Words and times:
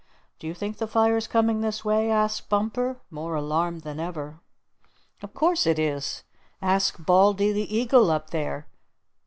"Do 0.39 0.47
you 0.47 0.55
think 0.55 0.77
the 0.79 0.87
fire's 0.87 1.27
coming 1.27 1.61
this 1.61 1.85
way?" 1.85 2.09
asked 2.09 2.49
Bumper 2.49 2.97
more 3.11 3.35
alarmed 3.35 3.81
than 3.81 3.99
ever. 3.99 4.39
"Of 5.21 5.35
course 5.35 5.67
it 5.67 5.77
is! 5.77 6.23
Ask 6.59 7.05
Baldy 7.05 7.51
the 7.51 7.71
Eagle 7.77 8.09
up 8.09 8.31
there! 8.31 8.65